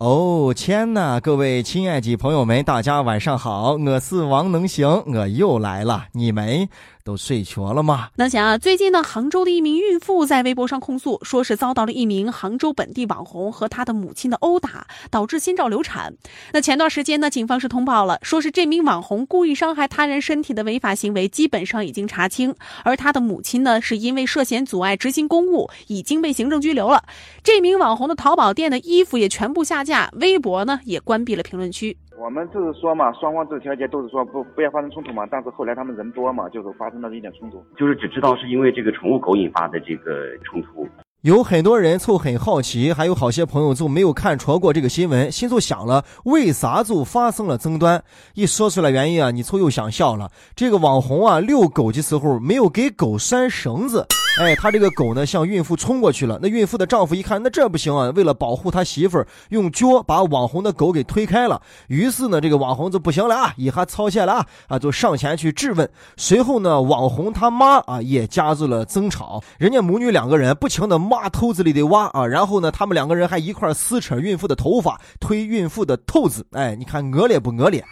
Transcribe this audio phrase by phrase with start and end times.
[0.00, 6.66] 哦天哪，各位亲爱的朋友们，大家晚上好，我是王能行，我又来了，你们。
[7.04, 8.08] 都睡着了吗？
[8.16, 16.14] 那想啊，最近呢，杭州的一名孕妇在微博上控诉，说是遭到了一名杭州本地网红和他的母亲的殴打，导致心照流产。
[16.52, 27.04] 那前段时间呢，警方是通报了，说是这名网红故意伤害他人身体的违法行为基本上已经查清，而他的母亲呢，是因为涉嫌阻碍执行公务，已经被行政拘留了。
[27.42, 31.96] 这名网红的淘宝店的衣服也全部下架，微博呢也关闭了评论区。
[32.20, 40.86] 我们就是说嘛，双方这个调解都是说不不要发生冲突嘛，但是后来他们人多嘛，就是发生了一点冲突，就是只知道是因为这个宠物狗引发的这个冲突。
[41.22, 48.02] 有很多人就很好奇，还有好些朋友就没有看戳过这个新闻，心就想了，为啥就发生了争端？
[48.34, 50.30] 一说出来原因啊，你就又想笑了。
[50.54, 54.06] 这个网红啊，遛狗的时候没有给狗拴绳子。
[54.38, 56.38] 哎，他这个狗呢，向孕妇冲过去了。
[56.40, 58.10] 那孕妇的丈夫一看，那这不行啊！
[58.14, 61.60] 为了保护他媳妇儿，用脚把网红的狗给推开了。
[61.88, 65.90] 于是呢，这个网红就不行了啊，一下操线了啊啊，就上前去质问。
[66.16, 69.42] 随后呢，网红他妈啊也加入了争吵。
[69.58, 76.46] 人家母女两个人不停的骂头子里的娃啊，然后呢，他们两个人还一块撕扯孕妇的头发，推孕妇的头子。
[76.52, 77.84] 哎，你看恶劣不恶劣？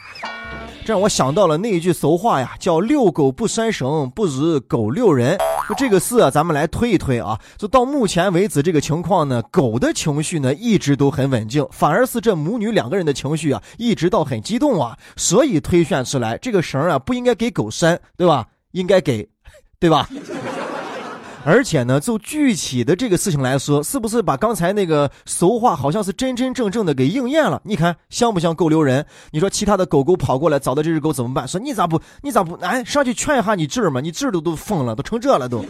[0.87, 5.37] 这让我想到了那一句俗话呀，叫“遛狗不拴绳，不如狗遛人”。
[5.69, 7.39] 就这个事啊，咱们来推一推啊。
[7.57, 14.97] 就到目前为止，这个情况呢，狗的情绪呢一直都很稳定，反而是这母女两个人的情绪啊，一直到很激动啊。
[15.17, 18.47] 所以推算出来，这个绳啊不应该给狗拴，对吧？
[18.73, 19.29] 应该给，
[19.79, 20.09] 对吧？
[21.51, 27.59] 而且呢，就具体的这个事情来说，是不是把刚才那个俗话好像是真真正正的给应验了？
[27.65, 29.07] 你看像不像狗留人？
[29.31, 31.49] 你说其他的狗狗跑过来找到这只狗怎么办？
[31.49, 34.03] 说你咋不你咋不哎上去劝一下你侄儿嘛？
[34.03, 35.65] 你侄儿都都疯了，都成这了都。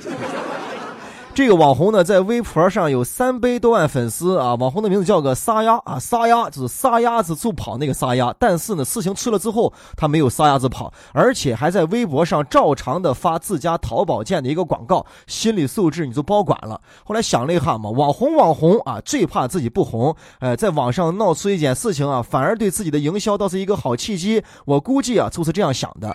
[1.39, 4.57] 这个网红呢，在微博上有三百多万粉丝啊。
[4.57, 8.35] 网红的名字叫个撒丫啊，撒丫就是撒丫子就跑那个撒丫。
[8.41, 16.81] 但是呢，事情出了之后，他没有撒丫子跑，而且还在微博上照常的发自家淘宝店的一个广告，心理素质你就包管了。
[17.05, 20.17] 后来想了一下嘛，网红网红啊，最怕自己不红。
[20.41, 24.43] 呃，在网上闹出一件事情啊，反而对自己的营销倒是一个好契机。
[24.65, 26.13] 我估计啊，就是这样想的。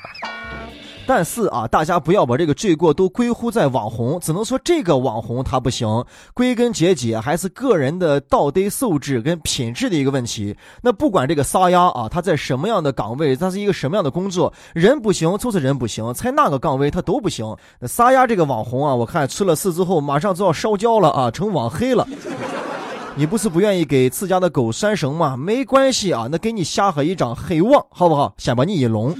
[1.05, 5.87] 但是啊，大家不要把这个罪过都归乎在网红，只能说这个网红他不行。
[6.33, 10.55] 归根结底还是个人的道德素质跟品质的一个问题。
[10.81, 17.45] 那不管这个撒丫啊，他在什么样的岗位，他是一个什么样的工作，人不行就是人不行，在哪个岗位他都不行。
[17.79, 22.07] 那撒丫这个网红啊，我看出了事之后马上就要烧焦了啊，成网黑了。
[23.15, 25.37] 你不是不愿意给自家的狗拴绳吗？
[25.37, 28.33] 没关系啊，那给你下黑一张黑网好不好？
[28.37, 29.15] 先把你一笼。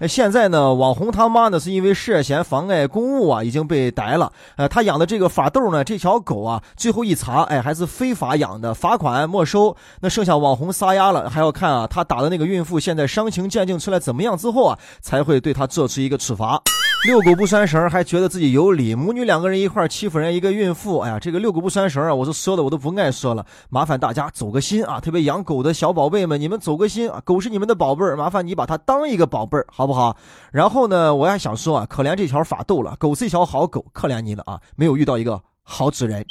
[0.00, 0.72] 那现在呢？
[0.74, 1.58] 网红他妈呢？
[1.58, 4.32] 是因为涉嫌妨碍公务啊，已经被逮了。
[4.54, 9.76] 呃，他养的这个法斗呢，这条狗啊，最后一查，哎，还是非法养的，罚款没收。
[10.00, 16.62] 那剩下网红撒丫了，还要看啊，他打的那个孕妇现在伤情鉴定出来怎么样之后啊，才会对他做出一个处罚。
[17.06, 18.92] 遛狗不拴绳，还觉得自己有理。
[18.92, 23.46] 母女两个人一块欺负人一个孕妇，哎呀，这个遛狗不拴绳啊，我都说的我都不爱说了。
[23.70, 30.16] 麻烦大家走个心啊，特别养狗的小宝贝们，你们走个心啊，狗是你们的宝贝儿，麻烦你把它当一个宝贝儿，好不好？
[30.50, 36.24] 然后呢，我还想说啊，可怜这条法斗了，狗是一条好狗，可怜你了啊，没有遇到一个好主人。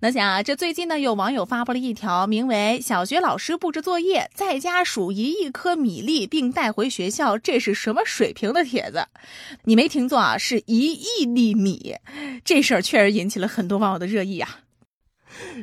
[0.00, 9.04] 那想啊，这最近呢，有网友发布了一条名为“小学老师布置作业，在家数一亿颗米粒并带回学校，这是什么水平”的帖子。
[9.64, 11.96] 你没听错啊，是一亿粒米。
[12.44, 14.60] 这事儿确实引起了很多网友的热议啊。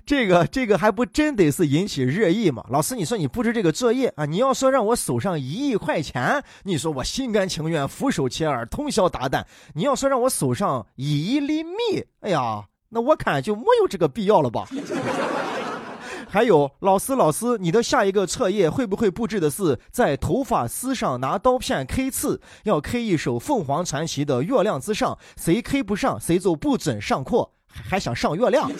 [0.06, 2.66] 这个这个还不真得是引起热议吗？
[2.70, 9.46] 老师，你说你布置这个作业啊，你要说让我手上一亿块钱，你说我心甘情愿俯首帖耳，通宵达旦。
[9.76, 12.66] 你要说让我手上一亿粒米，哎呀。
[12.96, 14.66] 那我看就没有这个必要了吧。
[16.30, 22.42] 还有老师，老师，你的下一个测验会不会布置的是在头发丝上拿刀片 K 刺？
[22.64, 28.72] 要 K 一首凤凰传奇的《月亮之上》，谁 K 不上，谁就不准上课，还想上月亮？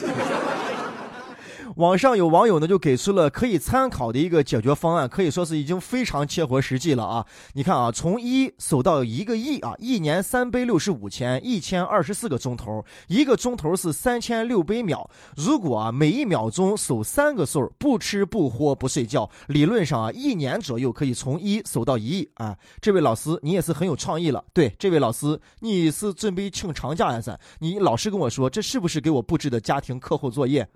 [1.76, 7.26] 网上有网友呢，就给出了可以参考的一个解决方案，可以说是已经非常切合实际了啊！
[7.54, 15.10] 你看啊，从一守到一个亿啊，一年三百六十五天，一千二十四个钟头，一个钟头是三千六百秒。
[15.36, 22.56] 如果啊，每一秒钟数三个数，不吃不喝不睡觉，理论上啊，一年左右可以从一守到一亿啊！
[22.80, 24.44] 这位老师，你也是很有创意了。
[24.54, 27.20] 对，这位老师，你是准备请长假呀？
[27.20, 27.38] 噻？
[27.60, 30.68] 你老实跟我说，这是不是给我布置的家庭课后作业？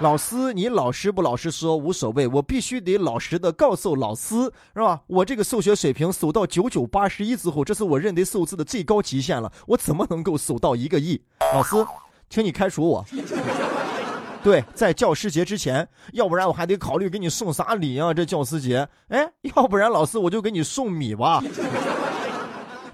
[0.00, 4.34] 老师，你老实不老实说无所谓，我必须得老实的告诉老师，
[4.74, 5.00] 是吧？
[5.06, 9.50] 我这个数学水平数到九九八十一之后，这是我认得数字的最高极限了。
[9.66, 11.18] 我怎么能够数到一个亿？
[11.54, 11.76] 老师，
[12.28, 13.02] 请你开除我。
[14.42, 18.12] 对，在教师节之前，要不然我还得考虑给你送啥礼啊？
[18.12, 21.42] 这教师节，哎，要不然老师我就给你送米吧。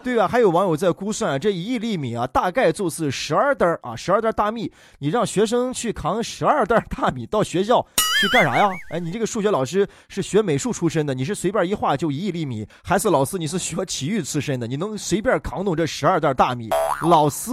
[0.02, 4.70] 对啊，还有网友在估算，这一亿粒米啊，大概就是十二袋啊，十二袋大米。
[4.98, 7.86] 你让学生去扛十二袋大米到学校
[8.20, 8.68] 去干啥呀？
[8.90, 16.68] 哎，你这个数学老师是学美术出身的，你是随便一画就一亿粒米，还是老师你是学体育出身的，你能随便扛动这十二袋大米？
[17.02, 17.50] 老师。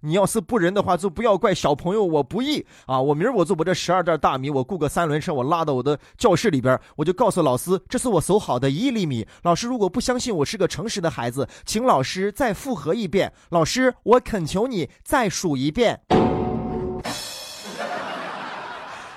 [0.00, 3.00] 你要是不仁的话，就不要怪小朋友我不义啊！
[3.00, 9.26] 我明儿我就把这十二袋大米，我雇个三轮车，我拉到我的教室里边，我就告诉老师，这是我守好的一粒米。
[9.42, 13.32] 老师如果不相信我是个诚实的孩子，请老师再复核一遍。
[13.50, 16.00] 老师，我恳求你再数一遍。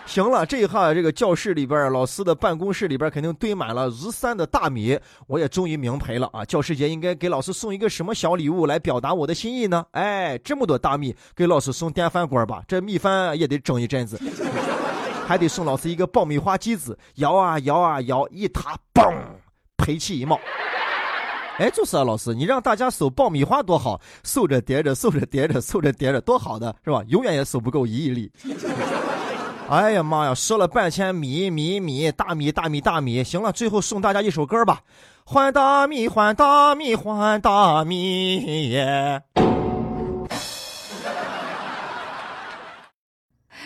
[0.06, 5.00] 行了，这一下这个教室里边，老师的办公室里边肯定堆满了如山的大米。
[5.28, 9.86] 我也终于明白了啊，教师节应该给老师送一个什么小礼物来表达我的心意呢？
[9.92, 14.20] 哎，这么多大米，给老师送电饭锅吧，这米饭也得蒸一阵子。
[15.26, 19.16] 还得送老师一个爆米花机子，摇啊摇啊摇，一塌，嘣，
[19.78, 20.38] 赔气一冒。
[21.60, 27.02] 哎，就是啊，老师，你让大家收爆米花多好，收着叠着，收着叠着，收着叠着，多好的是吧？
[27.08, 28.30] 永远也数不够一亿粒。
[29.70, 30.36] 哎呀妈呀！
[30.36, 33.24] 说了半天米米米，大米大米大米。
[33.24, 34.82] 行了，最后送大家一首歌吧，
[35.26, 39.24] 换大米换大米换大米耶。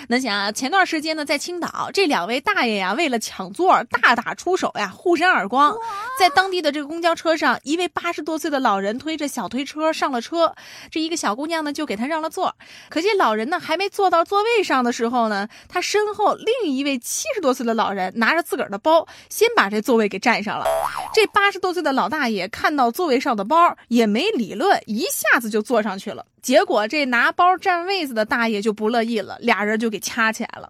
[0.09, 5.75] 那想啊，前段时间呢，在青岛，这两位大爷呀，为了抢座大打出手呀，互扇耳光。
[6.17, 10.55] 在当地的这个公交车上，一位八十多岁的老人推着小推车上了车，
[10.89, 12.55] 这一个小姑娘呢就给他让了座。
[12.89, 20.65] 可这老人呢还没坐到座位上的时候呢，他身后另一位七十多岁的老人拿着自个儿的包，先把这座位给占上了。
[21.13, 26.25] 这八十多岁的老大爷看到座位上的包，也没理论，一下子就坐上去了。
[26.47, 30.69] 结果这拿包占位子的大爷就不乐意了，俩人就给掐起来了。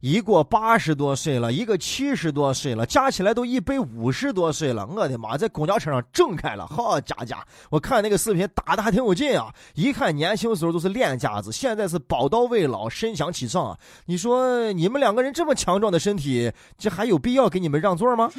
[0.00, 4.86] 一个八十多岁了，一个七十多岁了，加起来都一百五十多岁了。
[4.86, 7.46] 我的妈，在公交车上挣开了，好家家！
[7.68, 9.52] 我看那个视频打的还挺有劲啊。
[9.74, 13.78] 一看年轻时候都是练家子，现在是宝刀未老，身强体壮。
[14.06, 18.30] 你说你们两个人这么强壮的身体，这还有必要给你们让座吗？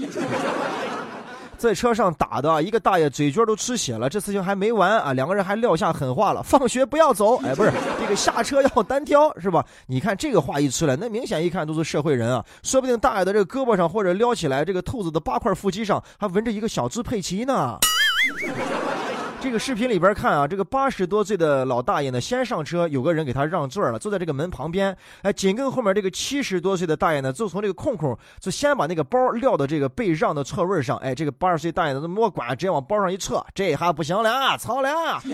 [1.60, 5.12] 在车上打的一个大爷嘴角都出血了，这事情还没完啊！
[5.12, 9.64] 两个人还撂下狠话了：放学不要走，哎，不是这个下车要单挑，是吧？
[9.88, 12.44] 你看这个话一出来，那明显一看都是社会人啊！
[12.64, 17.78] 说不定大爷的这个胳膊上或者撩起来这个兔子的八块腹肌上还纹着一个小猪佩奇呢。
[19.42, 24.96] 这个视频里边看啊，这个八十多岁的老大爷呢，先上车，有个人给他让座了，坐在这个门旁边。
[25.22, 30.98] 哎，紧跟后面这个七十多岁的大爷呢，就从这个空空，就先把那个包撂到这个被让的座位上。
[30.98, 35.22] 哎，这个八十岁大爷呢，没管，直接往包上一撤，这下不行了，操了！
[35.24, 35.34] 你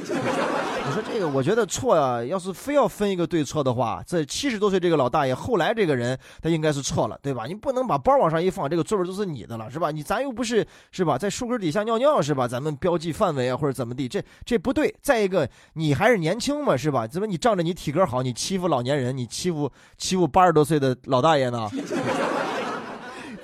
[0.94, 2.24] 说这个，我觉得错啊。
[2.24, 7.46] 要是非要分一个对错的话，这七十多岁这个老大爷，后来这个人他应该是错了，对吧？
[7.48, 9.90] 你不能把包往上一放，这个座位都是你的了，是吧？
[9.90, 12.48] 你咱又不是是吧，在树根底下尿尿是吧？
[12.48, 13.94] 咱们标记范围啊，或者怎么？
[14.07, 17.07] 这这不对，再一个，你还是年轻嘛，是吧？
[17.07, 21.69] 怎么你仗着你体格好，你欺负老年人，你欺负欺负八十多岁的老大爷呢？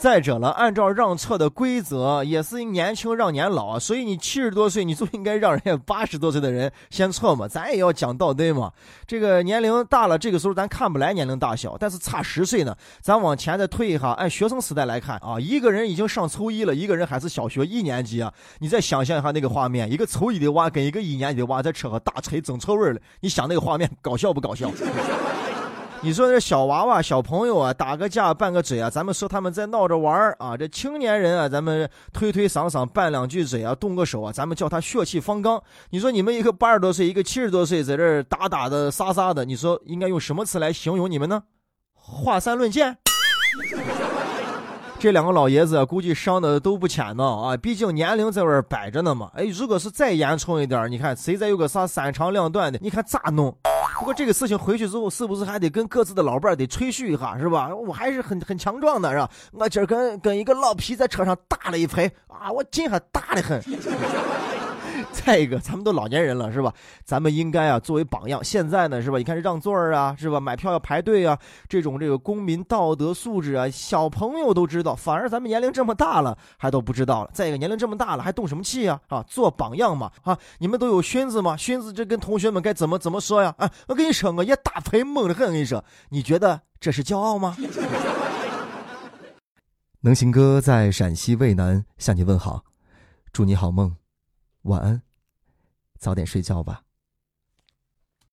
[0.02, 7.48] 再者了，按照让车的规则，也是年轻让年老，所以你七十多岁，你就应该让人家八十多岁的人先错嘛。
[7.48, 8.72] 咱也要讲道德嘛。
[9.06, 18.34] 这个年龄大了，这个时候咱看不来年龄大小，但是差十岁呢，咱往前再推一下，按学生时代来看啊，一个人已经上初一了，一个人还是小学一年级啊。
[18.58, 24.72] 你再想象一下那个画面，一个初一的娃跟一个一年级的娃在车上大吹争臭味了，你想那个画面搞笑不搞笑？
[26.04, 30.58] 你说这小娃娃、小朋友啊，打个架、拌个嘴啊，咱们说他们在闹着玩啊。
[30.58, 35.62] 这青年人啊，咱们推推搡搡、拌两句嘴啊，动个手啊，咱们叫他血气方刚。
[35.92, 41.44] 你说你们一个八十多岁，一个七十多岁，在这打打的、杀杀的，你说应该用什么词来形容你们呢？
[41.94, 42.98] 华山论剑。
[44.98, 49.30] 这两个老爷子估计伤的都不浅呢啊，毕竟年龄在这儿摆着呢嘛。
[49.36, 53.56] 哎，如果是再严重一点，你看谁再有个啥三长两短的，你看咋弄？
[54.02, 57.70] 不过这个事情回去之后，是不是还得跟各自的老伴得吹嘘一下，是吧？
[57.76, 59.30] 我还是很很强壮的，是吧？
[59.52, 63.62] 我今儿跟跟一个老皮在车上打了一拍啊，我劲还大的很。
[65.12, 66.74] 再一个，咱们都老年人了，是吧？
[67.04, 68.44] 咱们应该啊，作为榜样。
[68.44, 69.18] 现在呢，是吧？
[69.18, 70.40] 你看让座啊，是吧？
[70.40, 77.30] 买票要排队啊，这种这个公民道德素质啊，小朋友都知道，反而咱们年龄这么大了还都不知道了。
[77.34, 79.00] 再一个，年龄这么大了还动什么气啊？
[79.08, 80.12] 啊，做榜样嘛！
[80.24, 81.56] 啊，你们都有勋子吗？
[81.58, 83.54] 勋子这跟同学们该怎么怎么说呀？
[83.58, 85.48] 啊，我跟你说，我也打牌猛的很。
[85.48, 87.58] 我跟你说，你觉得这是骄傲吗？
[90.02, 92.64] 能行哥在陕西渭南向你问好，
[93.32, 94.01] 祝你好梦。
[94.64, 95.02] 晚安，
[95.98, 96.84] 早点睡觉吧。